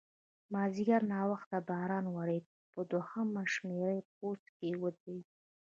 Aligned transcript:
مازیګر 0.53 1.01
ناوخته 1.13 1.57
باران 1.67 2.05
ودرېد، 2.09 2.45
په 2.71 2.79
دوهمه 2.91 3.43
شمېره 3.53 3.95
پوسته 4.15 4.49
کې 4.57 4.69
ودرېدم. 4.81 5.19